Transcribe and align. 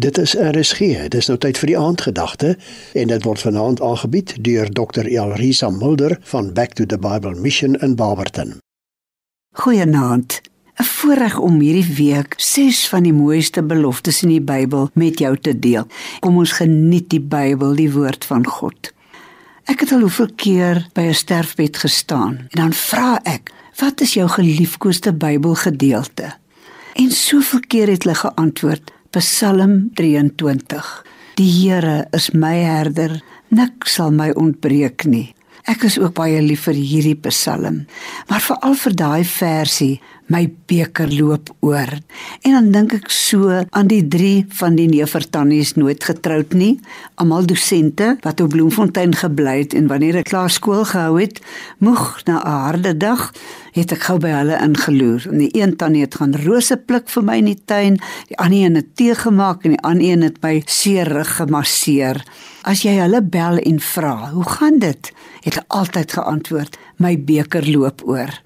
Dit 0.00 0.18
is 0.18 0.32
RSG. 0.34 0.78
Dis 1.12 1.26
nou 1.28 1.36
tyd 1.36 1.58
vir 1.60 1.68
die 1.68 1.76
aandgedagte 1.76 2.54
en 2.96 3.10
dit 3.10 3.24
word 3.26 3.42
vanaand 3.44 3.82
aangebied 3.84 4.32
deur 4.40 4.70
Dr. 4.72 5.04
Elrisa 5.04 5.68
Mulder 5.70 6.14
van 6.30 6.52
Back 6.56 6.72
to 6.78 6.86
the 6.88 6.96
Bible 6.98 7.34
Mission 7.36 7.74
in 7.84 7.98
Barberton. 8.00 8.54
Goeienaand. 9.60 10.40
'n 10.80 10.84
Voorreg 10.84 11.36
om 11.38 11.58
hierdie 11.60 11.94
week 11.96 12.32
ses 12.36 12.88
van 12.88 13.02
die 13.02 13.12
mooiste 13.12 13.62
beloftes 13.62 14.22
in 14.22 14.32
die 14.32 14.40
Bybel 14.40 14.88
met 14.94 15.18
jou 15.18 15.36
te 15.36 15.52
deel. 15.58 15.84
Kom 16.20 16.36
ons 16.36 16.52
geniet 16.52 17.10
die 17.10 17.20
Bybel, 17.20 17.74
die 17.74 17.92
woord 17.92 18.24
van 18.24 18.46
God. 18.46 18.92
Ek 19.68 19.84
het 19.84 19.92
al 19.92 20.00
hoeveel 20.00 20.30
keer 20.36 20.80
by 20.94 21.10
'n 21.10 21.14
sterfbed 21.14 21.76
gestaan 21.76 22.48
en 22.48 22.56
dan 22.62 22.72
vra 22.72 23.20
ek, 23.24 23.52
"Wat 23.76 24.00
is 24.00 24.14
jou 24.14 24.28
geliefkoeste 24.28 25.12
Bybelgedeelte?" 25.12 26.32
En 26.94 27.10
soveel 27.10 27.60
keer 27.68 27.88
het 27.88 28.02
hulle 28.02 28.14
geantwoord, 28.14 28.90
Psalm 29.12 29.90
23. 29.96 31.02
Die 31.34 31.42
Here 31.42 32.06
is 32.14 32.30
my 32.30 32.62
herder, 32.62 33.16
niks 33.50 33.96
sal 33.98 34.12
my 34.14 34.28
ontbreek 34.38 35.02
nie. 35.10 35.32
Ek 35.68 35.84
is 35.84 35.98
ook 36.00 36.14
baie 36.16 36.40
lief 36.40 36.64
vir 36.68 36.78
hierdie 36.78 37.18
Psalm, 37.26 37.84
maar 38.28 38.40
veral 38.40 38.74
vir 38.74 38.94
daai 38.96 39.24
versie 39.28 40.00
my 40.30 40.44
beker 40.70 41.10
loop 41.10 41.50
oor. 41.66 41.90
En 42.46 42.54
dan 42.54 42.70
dink 42.72 42.94
ek 43.00 43.10
so 43.12 43.50
aan 43.50 43.90
die 43.90 44.02
drie 44.06 44.46
van 44.60 44.76
die 44.78 44.86
neefertannies 44.90 45.74
nooit 45.78 46.04
getroud 46.06 46.54
nie, 46.56 46.76
almal 47.20 47.48
dosente 47.50 48.14
wat 48.24 48.40
op 48.40 48.54
Bloemfontein 48.54 49.16
gebly 49.18 49.58
het 49.64 49.74
en 49.76 49.90
wanneer 49.90 50.20
ek 50.22 50.30
klaar 50.30 50.52
skool 50.54 50.84
gehou 50.88 51.18
het, 51.18 51.42
moeg 51.82 52.22
na 52.28 52.38
'n 52.40 52.62
harde 52.66 52.94
dag, 52.96 53.32
het 53.74 53.92
ek 53.92 54.06
gou 54.06 54.18
by 54.18 54.30
hulle 54.30 54.56
ingeloer. 54.62 55.26
En 55.30 55.38
die 55.38 55.50
een 55.54 55.76
tannie 55.76 56.02
het 56.06 56.14
gaan 56.14 56.34
rose 56.46 56.76
pluk 56.76 57.08
vir 57.08 57.22
my 57.22 57.36
in 57.38 57.50
die 57.50 57.62
tuin, 57.64 58.00
die 58.28 58.38
ander 58.38 58.58
een 58.58 58.74
het 58.74 58.96
tee 58.96 59.14
gemaak 59.14 59.64
en 59.64 59.70
die 59.70 59.82
ander 59.82 60.06
een 60.06 60.22
het 60.22 60.42
my 60.42 60.62
seerig 60.66 61.36
gemasseer. 61.36 62.24
As 62.62 62.82
jy 62.82 62.98
hulle 63.00 63.22
bel 63.22 63.58
en 63.58 63.80
vra, 63.80 64.30
"Hoe 64.30 64.48
gaan 64.48 64.78
dit?" 64.78 65.12
Het 65.40 65.64
altyd 65.68 66.12
geantwoord, 66.12 66.78
"My 66.96 67.24
beker 67.24 67.70
loop 67.70 68.02
oor." 68.04 68.40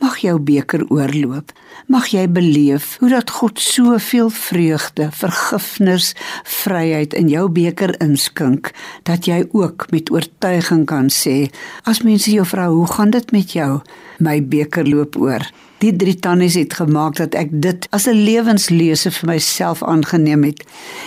Mag 0.00 0.22
jou 0.24 0.38
beker 0.40 0.86
oorloop. 0.88 1.50
Mag 1.92 2.06
jy 2.08 2.22
beleef 2.32 2.94
hoe 3.02 3.10
dat 3.12 3.30
God 3.36 3.60
soveel 3.60 4.30
vreugde, 4.32 5.10
vergifnis, 5.12 6.14
vryheid 6.48 7.12
in 7.18 7.28
jou 7.28 7.48
beker 7.52 7.92
inskink 8.00 8.70
dat 9.04 9.28
jy 9.28 9.42
ook 9.52 9.90
met 9.92 10.08
oortuiging 10.08 10.86
kan 10.88 11.10
sê 11.12 11.50
as 11.84 12.00
mense 12.06 12.32
jou 12.32 12.46
vra 12.48 12.70
hoe 12.72 12.86
gaan 12.88 13.12
dit 13.12 13.32
met 13.36 13.52
jou? 13.52 13.82
My 14.24 14.38
beker 14.40 14.88
loop 14.88 15.18
oor. 15.20 15.44
Die 15.84 15.92
drie 15.96 16.16
tannies 16.16 16.56
het 16.56 16.78
gemaak 16.80 17.18
dat 17.20 17.36
ek 17.36 17.52
dit 17.52 17.86
as 17.92 18.08
'n 18.08 18.24
lewenslese 18.24 19.10
vir 19.10 19.28
myself 19.28 19.82
aangeneem 19.82 20.44
het. 20.44 20.64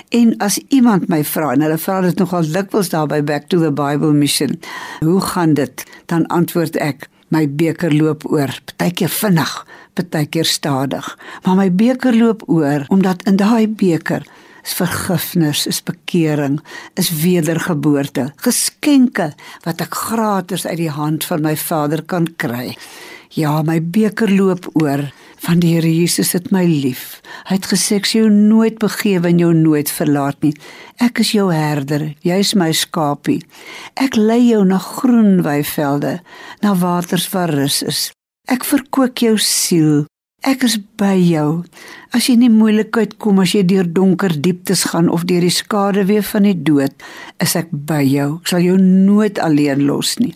En 0.10 0.38
as 0.38 0.60
iemand 0.70 1.10
my 1.10 1.24
vra 1.24 1.52
en 1.54 1.62
hulle 1.62 1.78
vra 1.78 2.02
dit 2.02 2.18
nogal 2.18 2.46
dikwels 2.46 2.90
daar 2.90 3.08
by 3.08 3.22
Back 3.22 3.50
to 3.50 3.60
the 3.60 3.72
Bible 3.72 4.14
Mission, 4.14 4.60
hoe 5.00 5.22
gaan 5.22 5.54
dit? 5.54 5.84
Dan 6.06 6.28
antwoord 6.28 6.78
ek 6.78 7.10
my 7.34 7.48
beker 7.50 7.94
loop 7.94 8.26
oor, 8.30 8.52
partykeer 8.70 9.12
vinnig, 9.12 9.54
partykeer 9.98 10.48
stadig, 10.48 11.08
maar 11.46 11.58
my 11.58 11.70
beker 11.74 12.16
loop 12.16 12.46
oor 12.52 12.86
omdat 12.94 13.26
in 13.30 13.38
daai 13.42 13.68
beker 13.68 14.26
is 14.64 14.76
vergifnis, 14.80 15.66
is 15.68 15.82
bekering, 15.84 16.60
is 17.00 17.12
wedergeboorte, 17.24 18.30
geskenke 18.46 19.34
wat 19.66 19.82
ek 19.84 19.98
gratis 20.06 20.68
uit 20.70 20.80
die 20.80 20.94
hand 20.94 21.26
van 21.28 21.44
my 21.44 21.56
Vader 21.60 22.06
kan 22.08 22.30
kry. 22.40 22.72
Ja, 23.36 23.60
my 23.66 23.80
beker 23.82 24.32
loop 24.32 24.70
oor 24.80 25.10
van 25.44 25.60
die 25.60 25.74
Here 25.76 25.92
Jesus 25.92 26.32
het 26.36 26.52
my 26.56 26.64
lief. 26.68 27.20
Hy 27.50 27.58
het 27.58 27.68
gesê 27.68 27.98
ek 28.00 28.08
sou 28.08 28.30
nooit 28.32 28.78
begewe 28.80 29.28
en 29.28 29.42
jou 29.42 29.52
nooit 29.58 29.90
verlaat 29.92 30.40
nie. 30.46 30.54
Ek 31.04 31.20
is 31.24 31.34
jou 31.36 31.50
herder, 31.52 32.14
jy 32.24 32.40
is 32.40 32.54
my 32.56 32.72
skapie. 32.72 33.42
Ek 34.00 34.16
lei 34.16 34.40
jou 34.46 34.64
na 34.68 34.80
groen 34.80 35.42
weivelde, 35.44 36.20
na 36.64 36.74
waters 36.80 37.28
waar 37.34 37.52
rus 37.52 37.82
is. 37.84 38.08
Ek 38.48 38.64
verkoop 38.68 39.20
jou 39.24 39.36
siel. 39.40 40.06
Ek 40.44 40.66
is 40.68 40.76
by 41.00 41.16
jou. 41.16 41.64
As 42.12 42.28
jy 42.28 42.36
in 42.36 42.48
die 42.48 42.52
moeilikheid 42.52 43.16
kom, 43.24 43.40
as 43.40 43.54
jy 43.56 43.64
deur 43.68 43.88
donker 43.88 44.34
dieptes 44.44 44.84
gaan 44.92 45.08
of 45.12 45.24
deur 45.28 45.44
die 45.44 45.54
skade 45.54 46.04
weer 46.10 46.26
van 46.28 46.48
die 46.48 46.58
dood, 46.68 46.96
is 47.44 47.56
ek 47.60 47.72
by 47.72 48.02
jou. 48.04 48.42
Ek 48.44 48.52
sal 48.52 48.64
jou 48.64 48.76
nooit 48.80 49.40
alleen 49.40 49.86
los 49.88 50.18
nie. 50.20 50.34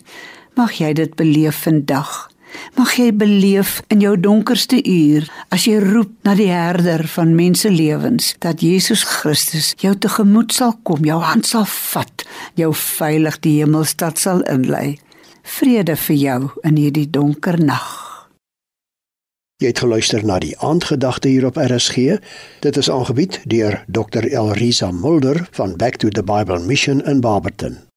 Mag 0.56 0.80
jy 0.80 0.94
dit 0.96 1.12
beleef 1.16 1.64
vandag. 1.68 2.28
Mag 2.76 2.94
jy 2.98 3.10
beleef 3.12 3.78
in 3.92 4.02
jou 4.04 4.14
donkerste 4.20 4.78
uur 4.82 5.26
as 5.54 5.66
jy 5.66 5.78
roep 5.82 6.12
na 6.26 6.34
die 6.38 6.50
herder 6.52 7.06
van 7.14 7.34
mense 7.38 7.70
lewens 7.70 8.34
dat 8.44 8.62
Jesus 8.62 9.02
Christus 9.08 9.74
jou 9.82 9.94
tegemoet 9.98 10.54
sal 10.54 10.76
kom, 10.82 11.04
jou 11.04 11.20
hand 11.22 11.46
sal 11.46 11.66
vat, 11.68 12.26
jou 12.54 12.72
veilig 12.74 13.40
die 13.44 13.58
hemelstad 13.60 14.20
sal 14.20 14.44
inlei. 14.50 14.98
Vrede 15.48 15.96
vir 15.96 16.16
jou 16.16 16.40
in 16.68 16.76
hierdie 16.76 17.08
donker 17.10 17.58
nag. 17.60 17.88
Jy 19.58 19.72
het 19.72 19.80
geluister 19.82 20.22
na 20.22 20.36
die 20.38 20.52
aandgedagte 20.62 21.32
hier 21.32 21.48
op 21.48 21.56
RSG. 21.58 22.20
Dit 22.62 22.78
is 22.78 22.90
aangebied 22.90 23.40
deur 23.50 23.80
Dr. 23.90 24.28
Elrisa 24.30 24.92
Mulder 24.94 25.48
van 25.58 25.74
Back 25.76 25.98
to 25.98 26.14
the 26.14 26.22
Bible 26.22 26.62
Mission 26.62 27.02
in 27.02 27.20
Barberton. 27.20 27.87